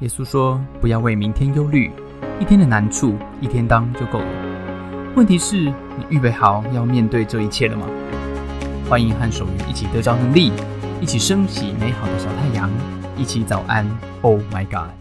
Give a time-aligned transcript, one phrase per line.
[0.00, 1.90] 耶稣说：“不要为明天忧虑，
[2.40, 5.12] 一天的难处一天当就够了。
[5.16, 7.84] 问题是，你预备好要面对这一切了吗？”
[8.88, 10.52] 欢迎和守愚一起得着能力，
[11.00, 12.70] 一起升起美好的小太阳，
[13.16, 13.84] 一起早安。
[14.22, 14.94] Oh my God！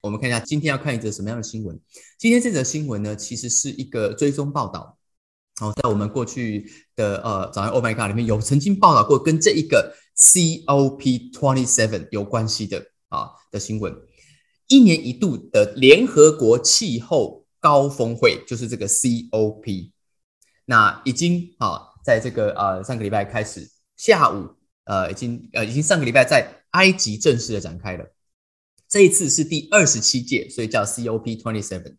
[0.00, 1.78] 我们看一下今天要看一则什么样的新闻。
[2.18, 4.96] 今天这则新闻呢，其实是一个追踪报道。
[5.60, 6.64] 哦，在我们过去
[6.96, 12.91] 的呃早安 Oh my God 里面有曾经报道过跟这一个 COP twenty seven 有关系的。
[13.12, 13.94] 啊的新闻，
[14.66, 19.90] 一年一度的联合国气候高峰会就是这个 COP，
[20.64, 24.48] 那已经啊在这个呃上个礼拜开始，下午
[24.84, 28.04] 呃已经呃已经上个礼拜在埃及正式的展开了，
[28.88, 31.96] 这一次是第二十七届，所以叫 COP twenty seven，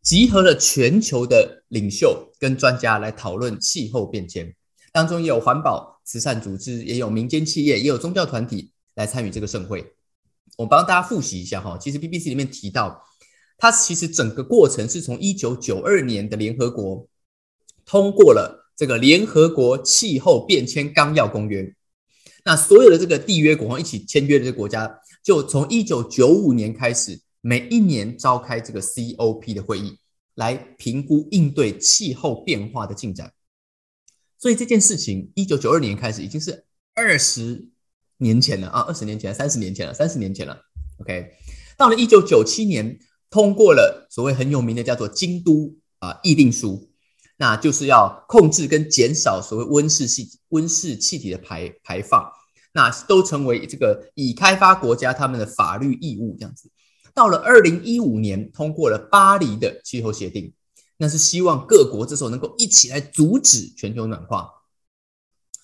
[0.00, 4.54] 集合了全球的领袖跟专家来讨论气候变迁，
[4.92, 9.92] 当中也有环保慈善组织，也有民间企业，也有宗教团体来参与这个盛会。
[10.58, 13.02] 我帮大家复习一下哈，其实 BBC 里面提到，
[13.56, 17.08] 它其实整个过程是从一九九二年的联合国
[17.86, 21.74] 通过了这个联合国气候变迁纲要公约，
[22.44, 29.98] 那所有的这个缔约国一起签约的这个国家，就从一九九五年开始，每一年召开这个 COP 的会议，
[30.34, 33.32] 来评估应对气候变化的进展。
[34.38, 37.71] 所以这件事情，一九九二年开始已经是二十。
[38.22, 40.56] 年前了啊，二十年前、三十年前了，三十年前了。
[40.98, 41.30] OK，
[41.76, 42.96] 到了一九九七年，
[43.28, 46.76] 通过了所谓很有名的叫做《京都啊议定书》，
[47.36, 52.30] 那就是要控制跟减少所谓温室气温室气体的排排放，
[52.72, 56.70] 那都成为这个已开发国家他们的法律义务这样子。
[57.12, 60.54] 到了二零一五年，通过了巴黎的气候协定，
[60.96, 64.48] 那是希望各国这时候能够一起来阻止全球暖化。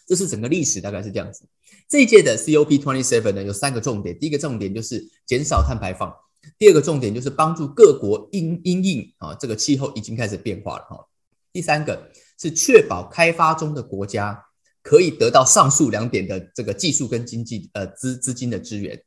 [0.06, 1.44] 这是整个历史大概是这样子。
[1.88, 4.16] 这一届的 COP twenty seven 呢，有三个重点。
[4.18, 6.14] 第一个重点就是减少碳排放，
[6.58, 11.08] 第二个重点就是帮助各国因因应啊，这个气候已经开始变化了哈。
[11.50, 14.38] 第三个是确保开发中的国家
[14.82, 19.02] 可以得到上述两点的这个技术跟经济呃资资金的支援。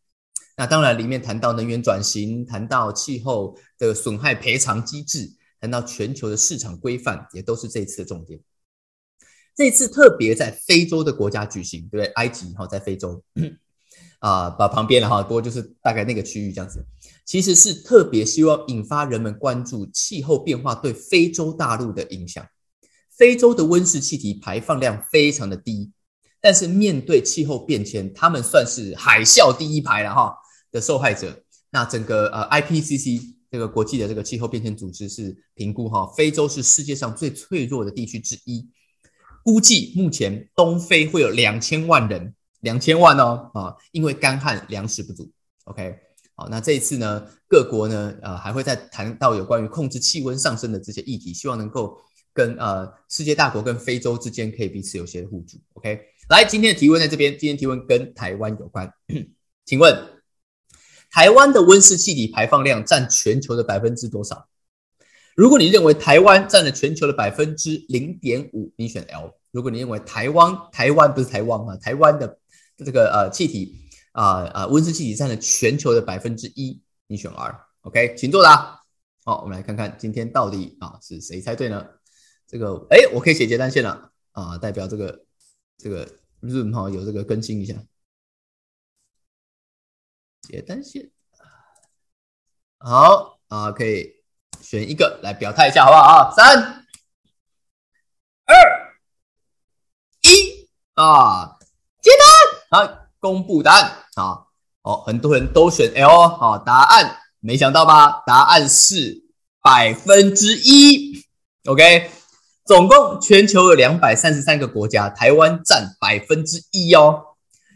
[0.57, 8.39] 那当然里面谈到能源转型，谈到气候的损害赔偿机制，谈到全球的市场规范，也都是这一次的重点。
[9.55, 12.05] 这次特别在非洲的国家举行，对不对？
[12.13, 13.21] 埃及哈，在非洲
[14.19, 16.85] 啊，把旁边的哈，多就是大概那个区域这样子。
[17.25, 22.45] 其实是特别希望引发人们关注气候变化对非洲大陆的影响。
[23.15, 25.91] 非洲的温室气体排放量非常的低，
[26.41, 30.33] 但是面对气候变迁，他们算是海啸第一排了哈
[30.71, 31.43] 的受害者。
[31.69, 38.67] 那整个呃 IPCC 这个国际的这个气候变迁组织是评估哈，非洲是世界上最脆弱的地区之一。
[39.43, 45.29] 估计目前东非会有两千万人，两千万哦啊，因为干旱粮食不足。
[45.65, 45.95] OK，
[46.35, 51.97] 好，那这一次呢，各国呢，呃，还会再谈到有关于控制气温上升的这些议题，希望能够
[52.33, 55.57] 跟呃世界大国跟非洲之间可以彼此有些互助。
[55.73, 55.99] OK，
[56.29, 58.91] 来，今天的提问在这边，今天提问跟台湾有关，
[59.65, 59.95] 请问
[61.11, 64.47] 台湾的温室气体排放量占全球的百分之多少？
[65.35, 72.39] 如果你认为台湾占了全球的百分之零点五，你选 L；如果你认为台湾台湾不是台湾啊，台湾的
[72.77, 77.65] 这个呃气体啊啊温室气体占了全球的百分之一，你选 R。
[77.81, 78.81] OK，请作答。
[79.23, 81.87] 好，我们来看看今天到底啊是谁猜对呢？
[82.47, 85.25] 这个哎，我可以写结单线了啊，代表这个
[85.77, 86.05] 这个
[86.41, 87.75] Zoom 哈有这个更新一下
[90.41, 91.09] 结单线。
[92.77, 94.20] 好啊，可以。
[94.61, 96.33] 选一个来表态一下，好不好啊？
[96.35, 96.85] 三、
[98.45, 98.95] 二、
[100.21, 101.57] 一啊！
[102.01, 102.11] 接
[102.69, 104.45] 单好，公布答案啊！
[104.83, 106.63] 哦，很多人都选 L 哦。
[106.65, 108.23] 答案没想到吧？
[108.25, 109.23] 答案是
[109.61, 111.23] 百分之一。
[111.65, 112.09] OK，
[112.65, 117.35] 总共全球有两百三十三个国家，台湾占百分之一哦。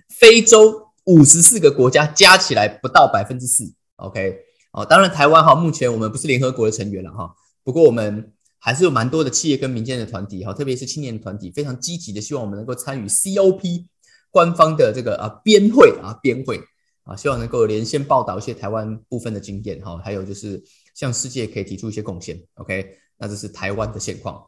[0.09, 3.73] 非洲五十四个国家加起来不到百分之四。
[3.97, 4.44] OK。
[4.75, 7.33] 哦，当然，台湾哈，目前我们不是联合国的成员了哈。
[7.63, 13.85] 不过我们还是有蛮多的企业跟民间的团体哈，特别是青年团体，非常积极的，希望我们能够参与 COP
[14.29, 16.59] 官方的这个啊编会啊编会
[17.05, 20.61] 啊，希望能够连线报道一些台湾部分的经验哈，还有就是
[20.93, 22.37] 向世界可以提出一些贡献。
[22.55, 24.43] OK，那这是台湾的现况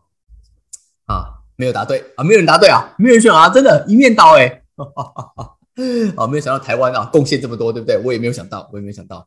[1.06, 4.63] 啊，没有答对啊，没有人答对啊，没有人选啊，真的，一面倒哎，
[6.18, 7.97] 啊，没有想到台湾啊贡献这么多，对不对？
[8.03, 9.25] 我也没有想到，我也没有想到。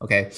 [0.00, 0.30] OK，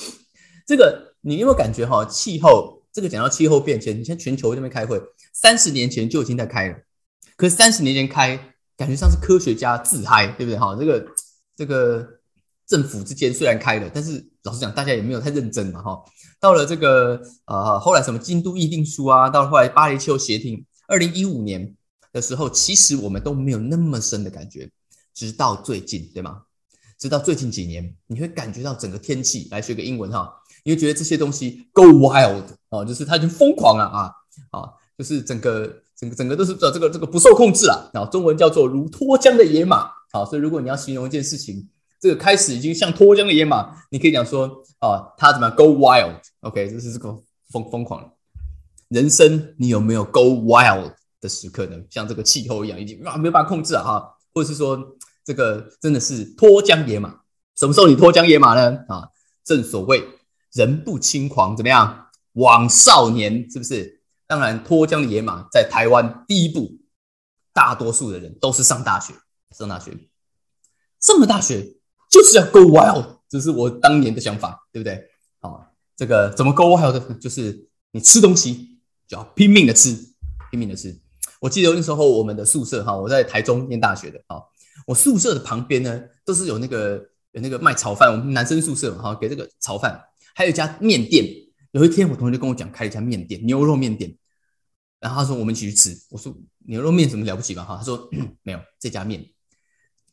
[0.66, 2.04] 这个你有没有感觉哈？
[2.04, 5.00] 气候这个讲到气候变迁，你像全球这边开会，
[5.32, 6.76] 三十年前就已经在开了，
[7.36, 8.36] 可是三十年前开，
[8.76, 10.76] 感觉像是科学家自嗨，对不对哈？
[10.76, 11.06] 这个
[11.56, 12.06] 这个
[12.66, 16.04] 政府之间虽然开了，但是老实讲，大家也没有太认真嘛，哈。
[16.40, 21.72] 到了这个呃后来什么京都议定书啊，到后来巴黎气候协定，二零一五年
[22.12, 24.68] 的时候，其实我们都没有那么深的感觉，
[25.14, 26.42] 直到最近，对吗？
[27.02, 30.32] 直到最近几年，你会感觉到整个天气，来学个英文哈，
[30.62, 34.12] 你会觉得这些东西 go wild 哦，就是它已经疯狂了啊
[34.52, 41.68] 啊，就是整个整个整个都是这这个这个不受控制了啊，中文叫做如脱缰的野马，好，所以如果你要形容一件事情。
[42.02, 44.48] 这个开始已经像脱缰的野马，你可以讲说
[44.80, 47.16] 啊，他怎么样 go wild？OK，这是这个
[47.52, 48.12] 疯疯狂。
[48.88, 51.76] 人生你有没有 go wild 的时刻呢？
[51.90, 54.76] 像这个气候一样，已经啊没有办法控制啊哈，或者是说
[55.24, 57.20] 这个真的是脱缰野马？
[57.56, 58.84] 什么时候你脱缰野马呢？
[58.88, 59.08] 啊，
[59.44, 60.04] 正所谓
[60.52, 62.08] 人不轻狂，怎么样？
[62.32, 64.02] 枉少年，是不是？
[64.26, 66.78] 当然，脱缰的野马在台湾第一步，
[67.52, 69.12] 大多数的人都是上大学，
[69.50, 69.96] 上大学，
[70.98, 71.76] 上了大学。
[72.10, 75.02] 就是要 go wild，这是我当年的想法，对不对？
[75.40, 75.66] 好，
[75.96, 77.14] 这个怎么 go wild 的？
[77.14, 78.78] 就是你吃东西
[79.08, 79.96] 就要拼命的吃，
[80.50, 80.94] 拼命的吃。
[81.40, 84.44] 我记得那时候我们的宿舍哈，我在台中念大学的哈，
[84.86, 86.96] 我宿舍的旁边呢都是有那个
[87.32, 90.02] 有那个卖炒饭，我们男生宿舍哈，给这个炒饭，
[90.34, 91.26] 还有一家面店。
[91.72, 94.14] 有一天我同学就跟我讲，开了一家面店，牛肉面店。
[95.00, 96.36] 然后他说我们一起去吃，我说
[96.66, 97.76] 牛肉面什么了不起吧哈？
[97.78, 98.08] 他说
[98.42, 99.24] 没有，这家面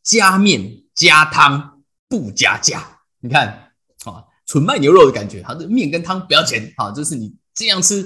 [0.04, 1.76] 加面加汤。
[2.12, 3.72] 不加价，你看
[4.04, 5.44] 啊，纯卖牛肉的感觉。
[5.44, 8.02] 好，这面跟汤不要钱，哈，就是你这样吃。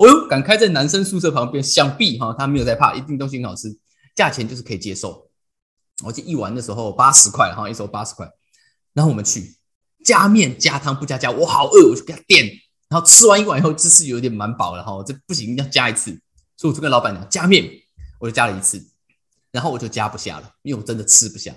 [0.00, 3.78] 哦呦，敢开在男生宿舍旁边，想必哈他没有在怕，一定东西很好吃，
[4.16, 5.27] 价钱就是可以接受。
[6.04, 8.30] 我记得一碗的时候八十块，哈，一手八十块。
[8.92, 9.56] 然后我们去
[10.04, 12.46] 加面加汤不加价，我好饿，我就给他点。
[12.88, 16.10] 然后吃完一碗以后，这是有点蛮饱了哈，这不行，要加一次。
[16.56, 17.68] 所以我就跟老板娘加面，
[18.18, 18.90] 我就加了一次，
[19.52, 21.54] 然后我就加不下了，因为我真的吃不下。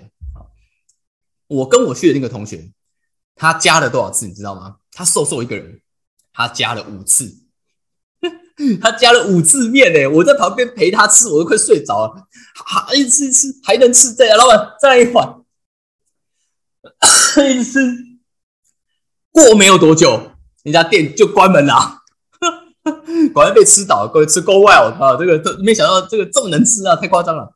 [1.48, 2.72] 我跟我去的那个同学，
[3.34, 4.76] 他加了多少次，你知道吗？
[4.92, 5.80] 他瘦瘦一个人，
[6.32, 7.41] 他加了五次，
[8.80, 10.06] 他加了五次面呢。
[10.08, 12.28] 我在旁边陪他吃，我都快睡着了。
[12.54, 15.42] 还一直吃，还能吃，这样，老板再来一碗。
[17.50, 17.80] 一直吃，
[19.30, 20.32] 过没有多久，
[20.62, 22.02] 人家店就关门了。
[23.32, 25.16] 果然被吃倒，各位吃够 wild 啊！
[25.18, 27.54] 这个都没想到，这个这么能吃啊，太夸张了。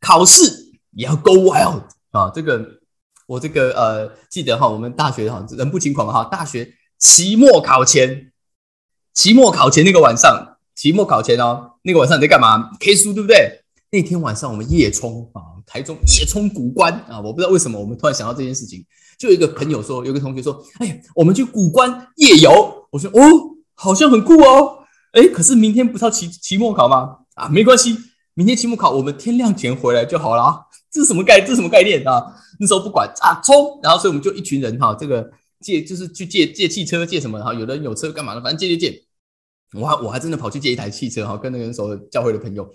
[0.00, 2.76] 考试也要 go wild 啊，这个。
[3.28, 8.30] 我这个呃，记得哈，我们大学哈人不轻狂哈，大学期末考前，
[9.16, 13.62] 期末考前那个晚上，期末考前哦，那个晚上你在干嘛？K 书对不对？
[13.90, 18.84] 那天晚上我们夜冲啊，台中夜冲古关啊，我不知道为什么我们突然想到这件事情，
[19.18, 23.20] 就有一个朋友说，有个同学说，哎呀，我们去古关夜游，我说哦，
[23.72, 24.80] 好像很酷哦，
[25.12, 27.16] 哎，可是明天不是要期期末考吗？
[27.36, 27.96] 啊，没关系，
[28.34, 30.66] 明天期末考我们天亮前回来就好了。
[30.92, 31.40] 这是什么概？
[31.40, 32.22] 这是什么概念啊？
[32.60, 33.80] 那时候不管啊，冲！
[33.82, 35.30] 然后所以我们就一群人哈，这个
[35.60, 37.42] 借就是去借借汽车，借什么？
[37.42, 38.42] 哈，有的人有车干嘛的？
[38.42, 39.05] 反正借借借。
[39.74, 42.68] 我还我还真的跑去借一台汽车哈，跟那个时候教会的朋友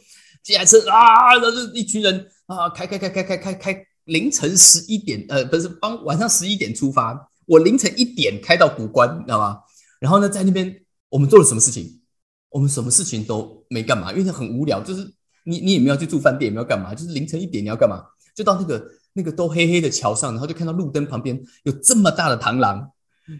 [0.43, 9.59] 借台车啊，然后就一群人啊，开开开开开开开，凌晨十一点呃，不是帮晚上十一点出发，我凌晨一点开到古关，你知道吗？
[9.99, 10.75] 然后呢，在那边
[11.09, 12.01] 我们做了什么事情？
[12.49, 15.13] 我们什么事情都没干嘛，因为很无聊，就是。
[15.43, 18.03] 你你也没有去住饭店，也没有干嘛，就是凌晨一点你要干嘛？
[18.35, 22.87] 就到那个那个都黑黑的桥上，然后就看到路灯旁边有这么大的螳螂，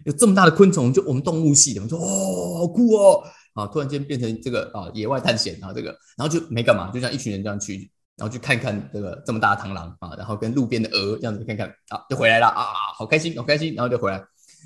[0.04, 3.22] 有这么大的昆虫，就我们动物系的，我说哦好酷哦，
[3.54, 12.64] 啊突然间变成这个啊野外探险啊这个，然后就没干嘛，就像一群人这样去，然后去看看这个这么大的螳螂啊，然后跟路边的鹅这样子看看啊就回来了啊
[12.96, 14.22] 好开心好开心，然后就回来。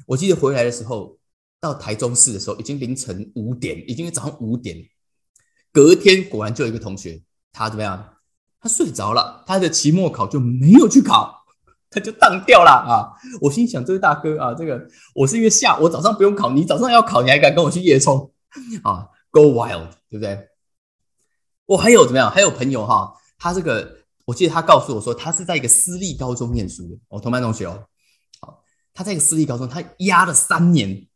[0.06, 1.16] 我记得回来的时候
[1.60, 4.76] 到台中市的时候已经凌晨五点，已经早上五点，
[5.72, 7.22] 隔天果然就有一个同学。
[7.52, 8.12] 他怎么样？
[8.60, 11.34] 他睡着了，他的期末考就没有去考，
[11.88, 13.14] 他就当掉了啊！
[13.40, 18.30] 我心想，这位大哥啊，这个我是因为下我早上不用考，你早上要考，你还敢跟我去夜冲
[18.84, 20.48] 啊？Go wild，对不对？
[21.66, 22.30] 我还有怎么样？
[22.30, 27.86] 还有朋友哈，他这个我记得他告诉我说，他是在一个私立高中念书的，我同班同学哦。
[28.40, 28.62] 好，
[28.94, 31.06] 他在一个私立高中，他压了三年，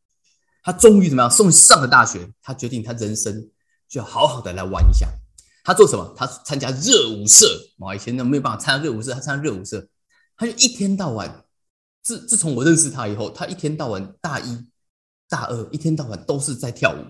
[0.63, 1.31] 他终于怎么样？
[1.31, 3.51] 送上了大学，他决定他人生
[3.89, 5.09] 就要好好的来玩一下。
[5.63, 6.13] 他做什么？
[6.17, 7.47] 他参加热舞社。
[7.79, 9.89] 哇，以前呢没有办法参加热舞社，他参加热舞社，
[10.37, 11.45] 他就一天到晚。
[12.03, 14.67] 自自从我认识他以后，他一天到晚大一、
[15.29, 17.05] 大二一天到晚都是在跳舞。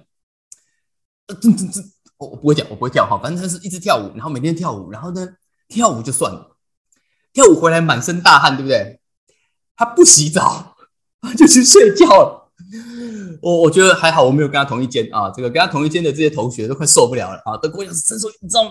[1.31, 1.81] 呃，这这这，
[2.19, 3.17] 我我不会跳，我不会跳哈。
[3.23, 5.29] 反正他是一直跳舞，然后每天跳舞，然后呢
[5.69, 6.57] 跳舞就算了，
[7.33, 9.01] 跳舞回来满身大汗，对不对？
[9.77, 10.75] 他不洗澡，
[11.21, 12.51] 他就去睡觉了。
[13.41, 15.31] 我我觉得还好，我没有跟他同一间啊。
[15.31, 18.71] 这个跟他同一间的这些同学都快受不了了啊，都跟我讲，陈说你知道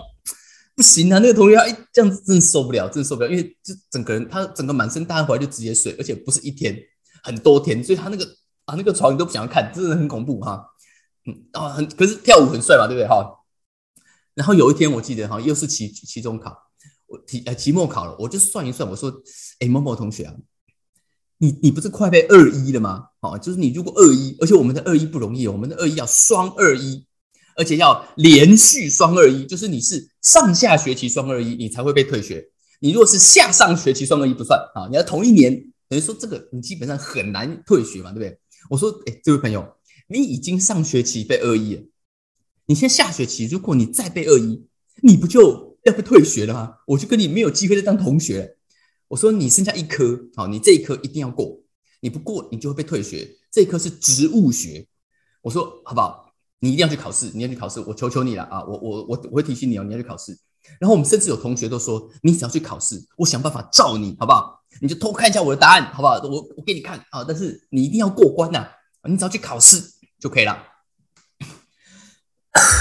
[0.76, 6.76] 不行啊，那个同学他一这样子真的受不了，真的受不了，因为就整个人他整个满身大汗回来就直接睡，而且不是一天，
[7.24, 8.24] 很多天，所以他那个
[8.66, 10.64] 啊那个床你都不想要看，真的很恐怖哈。
[11.26, 13.24] 嗯啊，很可是跳舞很帅嘛，对不对哈？
[14.34, 16.56] 然后有一天我记得哈，又是期期中考，
[17.06, 19.12] 我期呃期末考了，我就算一算，我说，
[19.60, 20.34] 哎某某同学啊，
[21.38, 23.06] 你你不是快被二一了吗？
[23.20, 27.06] 哦，就是你如果二一，而且我们的二一不容易，我们的二一要双二一。
[27.56, 32.42] 而且要连续双二一，就是你是上下学期双二一，你才会被退学。
[32.78, 35.52] 你如果是下上学期双二一不算啊，你要同一年，
[35.86, 38.40] 等于说这个你基本上很难退学嘛，对不对？
[38.70, 39.62] 我说，哎，这位朋友，
[40.12, 41.82] 你已经上学期被二一了，
[42.66, 44.66] 你现在下学期如果你再被二一，
[45.04, 46.74] 你不就要被退学了吗？
[46.88, 48.56] 我就跟你没有机会再当同学。
[49.06, 51.62] 我说你剩下一科，好，你这一科一定要过，
[52.00, 53.36] 你不过你就会被退学。
[53.52, 54.84] 这一科是植物学，
[55.42, 56.34] 我说好不好？
[56.58, 58.64] 你一定要去考试，你要去考试，我求求你了啊！
[58.64, 60.36] 我我我我会提醒你哦，你要去考试。
[60.80, 64.60] 然后我们甚至有同学都说，你只要去考试，我想办法照你，好不好？
[64.80, 66.20] 你就偷看一下我的答案，好不好？
[66.24, 67.22] 我我给你看啊！
[67.22, 68.66] 但是你一定要过关呐！
[69.08, 69.82] 你只要去考试
[70.20, 70.66] 就可以了。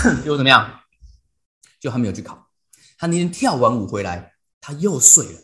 [0.24, 0.82] 结果怎么样？
[1.80, 2.50] 就他没有去考，
[2.98, 5.42] 他那天跳完舞回来，他又睡了，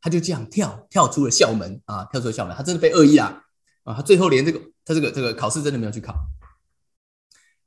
[0.00, 3.42] 他就这样跳跳出了校门啊，跳出了校门，他真的被恶意啊
[3.84, 3.94] 啊！
[3.94, 6.14] 他最后连这个他这个这个考试真的没有去考。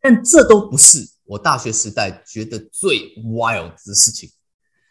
[0.01, 4.31] 但这都不是我大学时代觉得最 wild 的事情。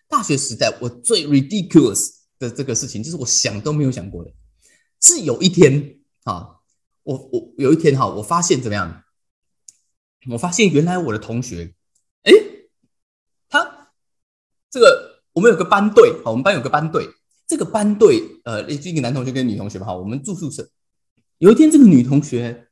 [0.09, 4.33] 大学时代我最 ridiculous 的这个事情，就是我想都没有想过的。
[5.01, 6.54] 是有一天啊，
[7.05, 9.05] 我我有一天哈，我发现怎么样？
[10.31, 11.73] 我发现原来我的同学，
[12.25, 12.33] 哎，
[13.49, 13.93] 他
[14.71, 17.09] 这个我们有个班队，好，我们班有个班队，
[17.47, 20.69] 这个班队呃，一个男同学跟女同学嘛，好，我们住宿舍。
[21.39, 22.69] 有一天这个女同学。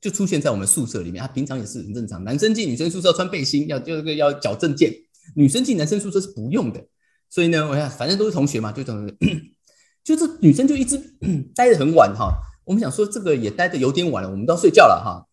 [0.00, 2.22] 就出现在我们宿舍里面，她平常也是很正常。
[2.24, 4.90] 男生进女生宿舍穿背心，要就这个要缴证件；
[5.34, 6.86] 女生进男生宿舍是不用的。
[7.30, 9.16] 所以呢，我看反正都是同学嘛，就等于
[10.04, 10.98] 就这女生就一直
[11.56, 12.34] 待得很晚哈。
[12.64, 15.26] 我们想说这个也待得有点晚了，我们都要睡觉了哈。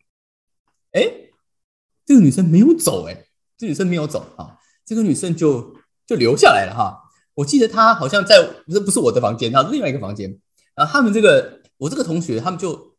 [0.92, 1.10] 哎，
[2.06, 3.26] 这个女生没有走哎，
[3.58, 7.02] 这女生没有走啊，这个女生就就留下来了哈。
[7.36, 10.40] 我记得她好像在这不是我的房间，她另外一个房间。
[10.76, 12.92] 然后他们这个我这个同学，他们就。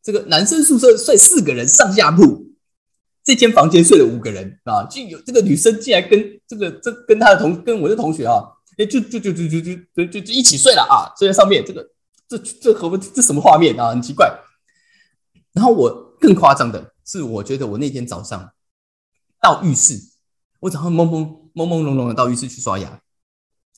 [0.00, 2.46] 这个男生宿舍睡四个人上下铺，
[3.24, 8.40] 这间房间睡了五个人啊，就有这个女生竟然跟这个这跟他的同跟我的同学啊，
[8.78, 11.86] 哎，就就就就就就就就一起睡了啊，睡在上面，这个
[12.28, 14.38] 这这何不这什么画面啊，很奇怪。
[15.52, 18.52] 然后我更夸张的是，我觉得我那天早上
[19.40, 19.98] 到浴室，
[20.60, 23.00] 我早上懵懵懵懵胧胧的到浴室去刷牙，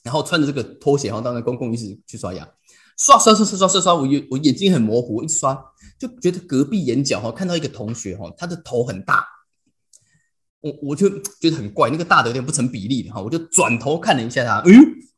[0.03, 2.47] 然后穿着这个拖鞋，然后到那公共浴室去刷牙。
[2.97, 5.59] 刷刷刷刷刷刷刷，我眼我眼睛很模糊，一刷
[5.97, 9.25] 就觉得隔壁眼角哈看到一个同学哈，他的头很大，
[10.59, 14.71] 我我就觉得很怪，那个大的有点不成比例的哈，我就转头看了一下他，嗯，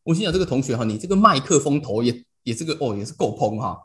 [0.03, 3.77] 我心想这个同学哈，你这个麦克风头也也这个哦也是够蓬哈，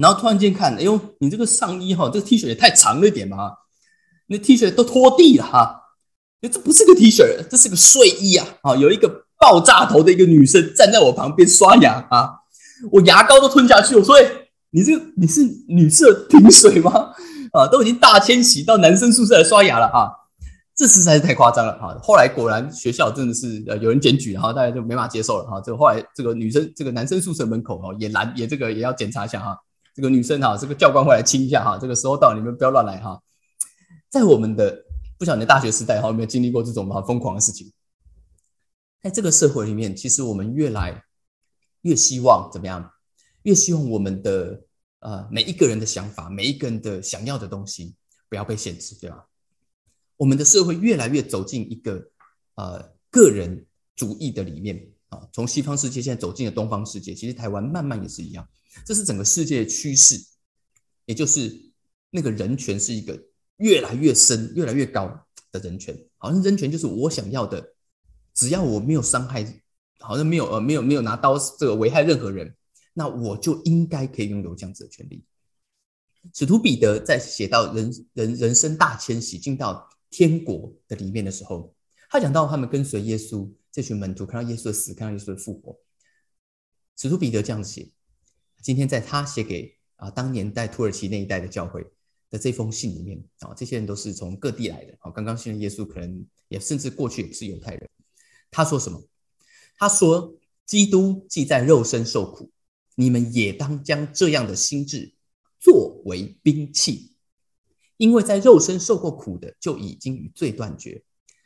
[0.00, 3.52] 然后突然间看，哎呦，你这个上衣哈，这个 T 恤也太长了一点嘛，
[4.26, 5.82] 那 T 恤都拖地了哈，
[6.40, 12.40] 哎，这不是个 T 恤，这是个睡衣啊，啊，有一个爆炸头的一个女生站在我旁边刷牙啊。
[12.92, 14.30] 我牙膏都吞下去，我说：“哎，
[14.68, 16.92] 你这个你是女厕停水吗？
[17.52, 20.12] 啊，都已经大迁徙到男生宿舍来刷牙了啊，
[20.76, 25.60] 这实在是太夸张了啊！”后来果然学校真的是呃有人检举，然后大家就没法接受了哈。
[25.60, 29.58] 这个后来这个女生这个男生宿舍门口哦也拦也这个也要检查一下哈。
[29.94, 31.78] 这个女生哈，这个教官会来亲一下哈。
[31.80, 33.20] 这个时候到你们不要乱来哈。
[34.10, 34.84] 在我们的
[35.18, 37.72] 不晓得大学时代哈有没有经历过这种哈疯狂的事情？
[39.02, 41.02] 在这个社会里面，其实我们越来。
[41.82, 42.90] 越希望怎么样？
[43.44, 44.60] 越希望我们的
[44.98, 47.94] 呃每一个人的想法，每一个人的想要的东西
[48.28, 49.24] 不要被限制，对吧？
[50.16, 52.10] 我们的社会越来越走进一个
[52.54, 58.48] 呃个人主义的里面啊，从西方世界现在走进了东方世界，其实台湾慢慢也是一样，
[58.84, 60.20] 这是整个世界的趋势，
[61.04, 61.72] 也就是
[62.10, 63.20] 那个人权是一个
[63.56, 67.74] 越来越深、越来越高的人权，好像人权就是我想要的，
[68.34, 69.62] 只要我没有伤害。
[69.98, 72.54] 好像没有呃没有没有拿刀这个危害任何人，
[72.92, 75.24] 那我就应该可以拥有这样子的权利。
[76.34, 81.74] 使徒彼得在写到人人人生大迁徙进到天国的里面的时候，
[82.08, 85.78] 他讲到他们跟随耶稣这群门徒看到耶稣的死，看到耶稣的复活。
[86.96, 87.88] 使徒彼得这样子写，
[88.62, 91.84] 今天在他写给啊当年在土耳其那一带的教会
[92.30, 97.90] 的这封信里面啊，这些人都是从各地来的啊，刚刚信了耶稣，可能也甚至过去也是犹太人。
[98.50, 99.02] 他说什么？
[99.78, 100.34] 他说
[100.64, 102.50] ：“基督既在肉身受苦，
[102.94, 105.12] 你们也当将这样的心智
[105.60, 107.12] 作为兵器，
[107.96, 111.02] 因为在肉身受过苦的就已经与罪断绝。”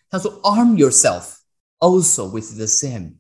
[0.09, 1.37] 他说：“Arm yourself
[1.79, 3.15] also with the same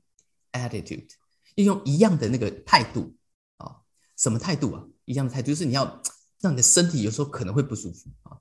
[0.52, 1.08] attitude，
[1.54, 3.14] 要用一样的那个态度
[3.58, 3.76] 啊，
[4.16, 4.84] 什么态度啊？
[5.04, 6.02] 一样的态度就是你要
[6.40, 8.38] 让你的身体有时候可能会不舒服啊。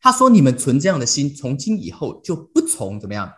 [0.00, 3.32] 他说：“你们存这样的心，从今以后就不从怎么样，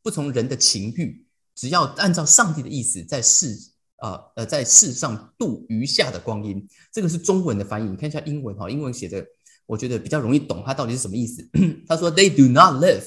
[0.00, 3.56] 不从人的情欲，只要按照上帝的意思，在世
[3.96, 9.26] 啊呃在世上度余下的光阴。”这个是中文的翻译，你看一下英文哈，英文写的
[9.66, 11.48] 我觉得比较容易懂，它到底是什么意思？
[11.88, 13.04] 他说：“They do not live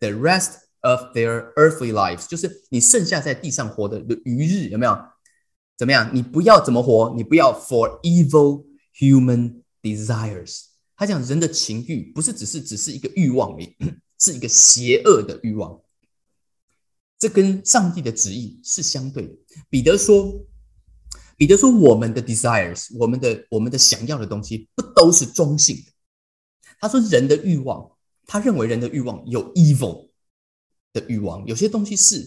[0.00, 4.98] the rest of their earthly lives，就是你剩下在地上活的余日有没有？
[5.76, 6.10] 怎么样？
[6.12, 7.14] 你不要怎么活？
[7.16, 8.66] 你不要 for evil
[8.98, 10.64] human desires。”
[10.96, 13.76] 他讲人的情欲不是只是只是一个欲望而已，
[14.18, 15.80] 是一个邪恶的欲望。
[17.18, 19.34] 这跟上帝的旨意是相对的。
[19.70, 20.46] 彼得说
[21.36, 25.92] ：“彼得说，我们的 desires，我们的我们的想要的东西，不都是中性的？”
[26.80, 27.90] 他说：“人的欲望，
[28.26, 30.08] 他认为人的欲望有 evil
[30.92, 32.20] 的欲望，有些东西是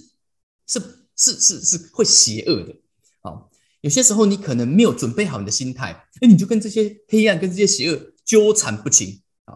[0.68, 0.80] 是
[1.16, 2.76] 是是是会邪恶的。
[3.22, 3.44] 啊，
[3.82, 9.56] 有些时候你可能没有准备好你的心态，哎，你就跟这些黑暗跟这些邪恶。”纠缠不清啊！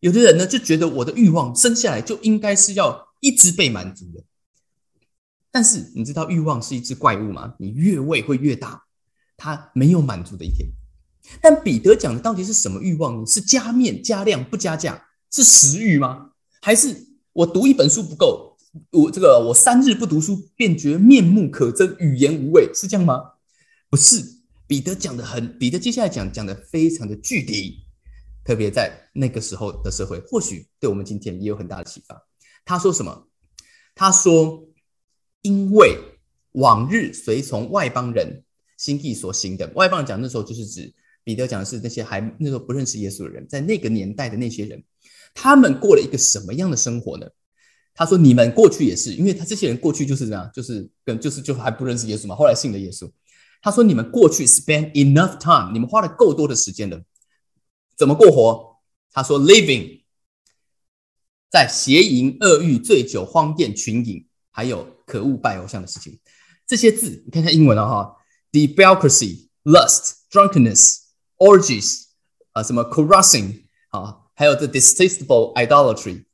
[0.00, 4.22] 有的人呢就觉得我的欲望生下来就应该是要一直被满足的，
[5.58, 7.52] 但是你知道欲望是一只怪物吗？
[7.58, 8.80] 你越喂会越大，
[9.36, 10.68] 它没有满足的一天。
[11.42, 13.26] 但彼得讲的到底是什么欲望呢？
[13.26, 15.06] 是加面加量不加价？
[15.32, 16.30] 是食欲吗？
[16.62, 18.56] 还是我读一本书不够？
[18.92, 23.20] 我这个我三日不读书便觉面目可憎，语言无味，是这样吗？
[23.90, 24.24] 不是。
[24.68, 27.80] 彼得讲的很，彼得接下来讲讲的非常的具体，
[28.44, 32.22] 特别在那个时候的社会，或许对我们今天也有很大的启发。
[32.64, 33.26] 他说什么？
[33.96, 34.67] 他说，
[35.42, 35.96] 因为
[36.52, 38.42] 往日随从外邦人
[38.76, 40.92] 心意所行的，外邦人讲那时候就是指
[41.24, 44.82] 彼得讲的是那些还那时候不认识耶稣的人，在那个年代的那些人，
[45.34, 47.26] 他们过了一个什么样的生活呢？
[47.94, 53.10] 他说，你们过去也是，因为他这些人过去就是这样，就是跟就是就还不认识耶稣嘛，后来信了耶稣。
[53.60, 57.02] 他说：“你们过去 spend enough time，你们花了够多的时间了，
[57.96, 58.76] 怎么过活？”
[59.10, 60.02] 他说：“living
[61.50, 64.27] 在邪淫、恶欲、醉酒、荒宴、群饮，
[64.58, 66.18] 还有可恶拜偶像的事情。
[66.66, 68.16] 这些字，你看看英文了哈
[68.50, 70.96] ：debauchery、lust、drunkenness、
[71.36, 72.06] orgies
[72.50, 76.24] 啊，什么 carousing 啊，还有 the distasteful idolatry。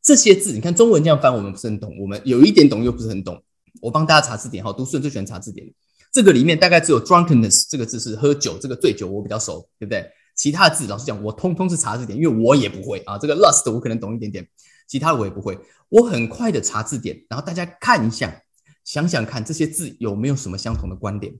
[0.00, 3.42] 这些字，你看中文这样翻，我们不是很懂，我们有一点懂，又不是很懂。
[3.80, 5.66] 我帮大家查字典哈，读书人最喜欢查字典。”
[6.14, 10.08] 这个里面大概只有 drunkenness 这个字是喝酒，这个醉酒我比较熟，对不对？
[10.36, 13.18] 其他字老实讲，我通通是查字典，因为我也不会啊。
[13.18, 14.46] 这个 lust 我可能懂一点点，
[14.86, 15.58] 其他的我也不会。
[15.88, 18.42] 我很快的查字典，然后大家看一下，
[18.84, 21.34] 想想看这些字有没有什么相同的观点。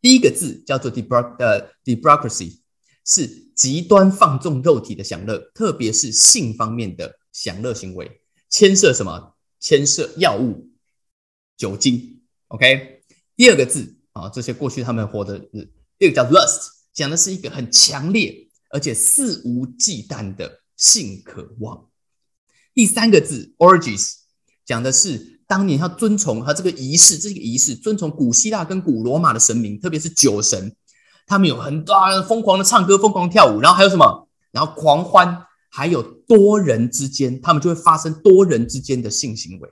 [0.00, 2.60] 第一个字叫做 debra 呃 debauchery，
[3.04, 9.34] 是极端放纵肉体的享乐，特别是性方面的享乐行为，牵涉什么？
[9.60, 10.70] 牵涉药物、
[11.56, 12.22] 酒精。
[12.48, 13.02] OK。
[13.36, 21.90] 第二个字啊，这些过去他们活的日，第二个叫 lust，讲的是一个很强烈而且肆无忌惮的性渴望。
[22.74, 24.14] 第三个字 orgies，
[24.64, 30.74] 讲的是当年要遵从他这个仪式，这个仪式遵从古希腊跟古罗马的神明，特别是酒神，
[31.26, 34.28] 他们有很大疯狂的唱歌、疯狂跳舞，然后还有什么？
[34.50, 39.70] 然后狂欢，还有多人之间，他们就会发生多人之间的性行为。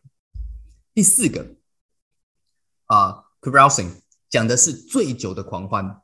[0.95, 1.57] 第四个
[2.87, 3.25] 啊。
[3.43, 3.91] Carousing
[4.31, 6.01] 讲的是醉酒的狂欢，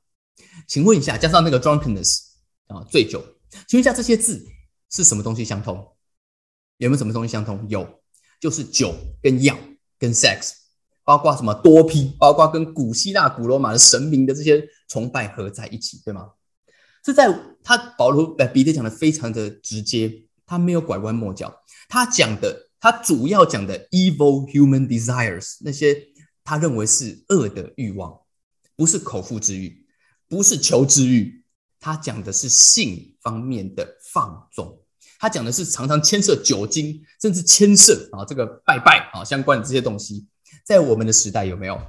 [0.67, 2.19] 请问一下，加上那个 drunkenness
[2.67, 3.25] 啊，醉酒，
[3.69, 4.45] 请问一下这些字
[4.91, 5.87] 是什么东西相通？
[6.79, 7.65] 有没有什么东西相通？
[7.69, 8.01] 有，
[8.41, 9.57] 就是酒跟药
[9.99, 10.53] 跟 sex，
[11.05, 16.31] 包括什么多批，包括跟古希腊、古罗马的神明的这些崇拜合在一起，对吗？
[17.03, 17.29] 这在
[17.63, 26.09] 他保罗呃彼得讲的非常的直接，他没有拐弯抹角，他讲的他主要讲的 evil human desires 那些。
[26.51, 28.21] 他认为是恶的欲望，
[28.75, 29.85] 不是口腹之欲，
[30.31, 31.45] 不是求之欲。
[31.79, 34.81] 他讲的是性方面的放纵，
[35.19, 40.27] 他讲的是常常牵涉酒精，甚至牵涉啊这个拜拜啊相关的这些东西。
[40.65, 41.81] 在我们的时代有没有？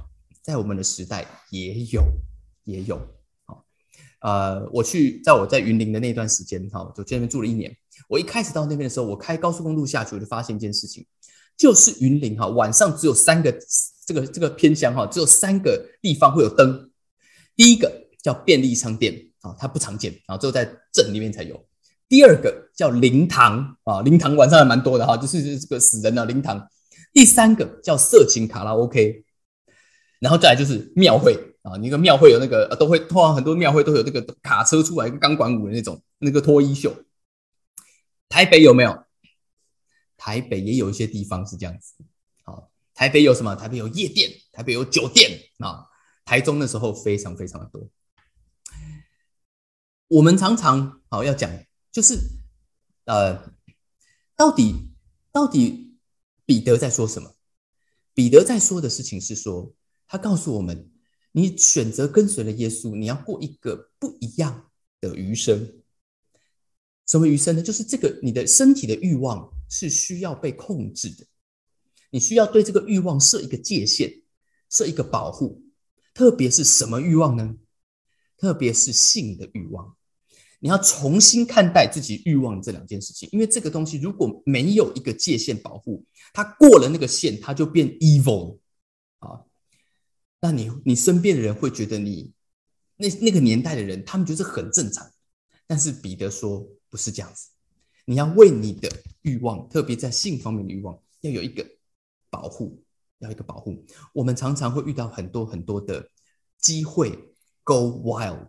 [0.42, 2.02] 在我们的时代也有，
[2.64, 2.96] 也有。
[3.46, 3.54] 啊，
[4.20, 7.74] 呃，我去在我在云林的那段时间，哈，就在那边住了一年。
[8.08, 11.06] 我一开始到那边的时候，我开高速公路下去，我就发现一件事情，
[11.56, 13.56] 就是云林哈，晚上只有三个。
[14.06, 16.90] 这个这个偏乡哈，只有三个地方会有灯。
[17.54, 21.64] 第一个叫便利商店啊，它不常见啊，只有在镇里面才有。
[22.10, 26.68] 第二个叫灵堂啊，灵堂晚上还蛮多的哈，就是这个死人的灵堂。
[27.12, 29.24] 第三个叫色情卡拉 OK，
[30.18, 36.92] 然后再来就是庙会啊，那个庙会有那个都会，通常很多庙会都有这个卡车出来钢管舞的那种那个脱衣秀。
[38.28, 39.04] 台北有没有？
[40.16, 41.94] 台北也有一些地方是这样子。
[42.42, 43.54] 好台北有什么？
[43.54, 45.86] 台北有夜店，台北有酒店啊。
[46.24, 47.88] 台中的时候非常非常的多。
[50.08, 51.48] 我们常常好要讲，
[51.92, 52.18] 就是
[53.04, 53.52] 呃，
[54.36, 54.92] 到底
[55.32, 55.96] 到底
[56.46, 57.34] 彼得在说什么？
[58.14, 59.74] 彼得在说的事情是说，
[60.06, 60.90] 他告诉我们，
[61.32, 65.80] 你选择跟随了耶稣，你要过一个不一样的余生。
[67.06, 67.62] 什么余生呢？
[67.62, 71.26] 就是这个你的身体的欲望是需要被控制的。
[72.10, 74.22] 你需要对这个欲望设一个界限，
[74.68, 75.62] 设一个保护，
[76.14, 77.56] 特别是什么欲望呢？
[78.36, 79.96] 特别是性的欲望，
[80.60, 88.58] 你要重新看待自己欲望这两件事情，因为这个东西如果没有一个界限保护，它过了那个线，它就变 evil
[89.18, 89.40] 啊。
[90.40, 92.32] 那你你身边的人会觉得你
[92.96, 95.10] 那那个年代的人，他们觉得很正常，
[95.66, 97.48] 但是彼得说不是这样子，
[98.04, 98.88] 你要为你的
[99.22, 101.66] 欲望，特别在性方面的欲望，要有一个。
[102.32, 102.80] 保护
[103.18, 106.08] 要一个保护，我们常常会遇到很多很多的
[106.60, 107.10] 机会
[107.64, 108.46] ，go wild，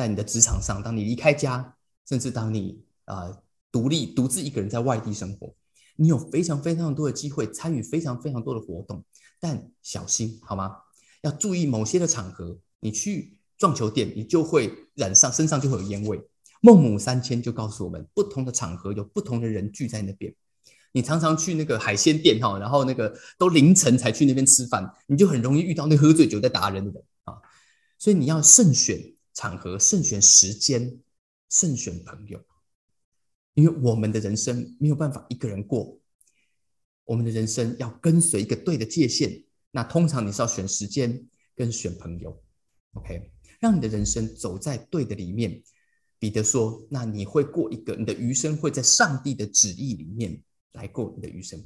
[0.00, 1.76] 在你的职场上，当你离开家，
[2.08, 3.30] 甚至当你啊
[3.70, 5.54] 独立独自一个人在外地生活，
[5.94, 9.04] 你有非常非常多的机会参与非常非常多的活动，
[9.38, 10.74] 但小心好吗？
[11.20, 16.18] 要注意某些的场合，你去撞球店，你就会染上身上就会有烟味。
[16.62, 20.34] 孟母三迁就告诉我们，不同的场合有不同的人聚在那边。
[20.92, 27.34] 你常常去那个海鲜店哈，然后那个都凌晨才去那边吃饭，你就很容易遇到那喝醉酒在打人的啊。
[27.98, 28.98] 所以你要慎选
[29.34, 31.00] 场合，慎选时间，
[31.48, 32.44] 慎选朋友，
[33.54, 35.98] 因为我们的人生没有办法一个人过，
[37.04, 39.44] 我们的人生要跟随一个对的界限。
[39.70, 42.42] 那通常你是要选时间跟选朋友
[42.94, 45.62] ，OK，让你的人生走在对的里面。
[46.18, 50.42] 彼得说：“那你会过一个，你的余生会在上帝的旨意里面。”
[50.74, 51.58] 来过你的余生。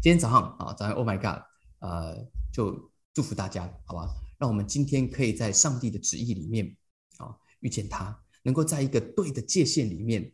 [0.00, 1.42] 今天早上啊，早上 Oh my God，
[1.80, 4.14] 呃，就祝福大家，好吧？
[4.38, 6.76] 让我们今天可以在上帝的旨意里面
[7.18, 10.32] 啊，遇见他，能够在一个对的界限里面，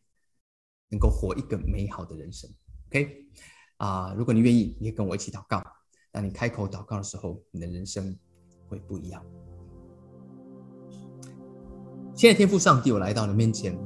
[0.89, 2.51] 能够活一个美好的人生。
[2.89, 3.27] OK，
[3.77, 5.63] 啊，如果你愿意，你也跟我一起祷告。
[6.13, 8.17] 当你开口祷告的时候，你的人生
[8.69, 9.25] 会不一样。
[12.17, 13.79] 现在天父上帝，我来到你面前，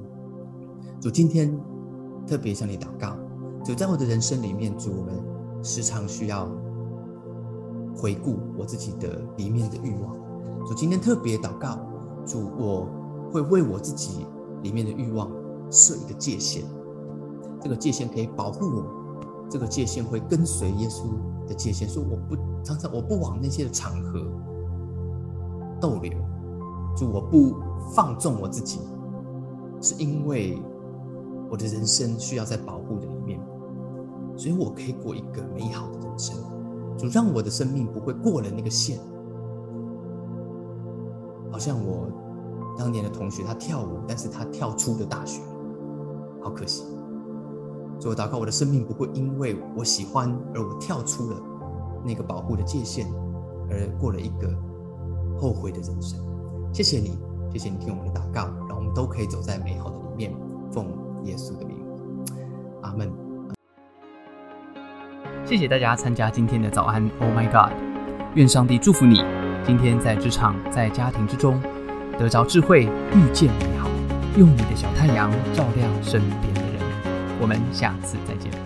[1.01, 1.55] 主今天
[2.27, 3.17] 特别向你祷告。
[3.63, 6.47] 就在我的人生里面，主，我们时常需要
[7.95, 10.17] 回顾我自己的里面的欲望。
[10.67, 11.77] 主，今天特别祷告，
[12.27, 12.89] 主，我
[13.33, 14.27] 会为我自己
[14.63, 15.31] 里面的欲望
[15.71, 16.63] 设一个界限，
[17.61, 18.85] 这个界限可以保护我，
[19.51, 21.05] 这个界限会跟随耶稣
[21.47, 24.21] 的界限，说我不常常我不往那些的场合
[25.81, 26.13] 逗留，
[26.97, 27.57] 就我不
[27.95, 28.81] 放纵我自己，
[29.81, 30.63] 是因为
[31.51, 33.41] 我的人生需要在保护的里面。
[34.37, 36.37] 所以我可以过一个美好的人生，
[36.97, 38.99] 就让我的生命不会过了那个线。
[41.55, 42.09] 好像我
[42.77, 45.41] 当年的同学，他跳舞，但是他跳出的大学，
[46.43, 46.83] 好可惜。
[48.01, 51.37] 所以我祷告，我的生命不会因为我喜欢而我跳出了
[52.05, 53.07] 那个保护的界限，
[53.71, 54.53] 而过了一个
[55.39, 56.19] 后悔的人生。
[56.73, 57.17] 谢谢你，
[57.53, 60.35] 谢谢你听我们的祷告，让我们都可以走在美好的里面，
[60.73, 60.89] 奉
[61.23, 61.77] 耶稣的名，
[62.83, 63.09] 阿门。
[65.45, 67.73] 谢谢大家参加今天的早安，Oh my God！
[68.35, 69.21] 愿上帝祝福你，
[69.67, 71.61] 今天在职场、在家庭之中
[72.19, 73.89] 得着智慧，遇见美好，
[74.37, 76.81] 用你的小太阳照亮身边的人。
[77.41, 78.64] 我们下次再见。